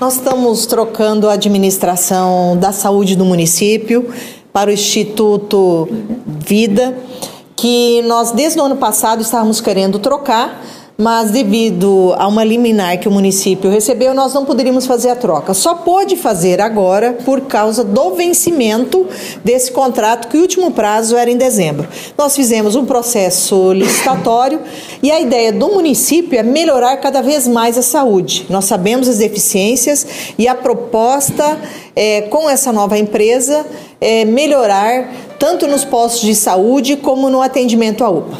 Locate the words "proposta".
30.56-31.60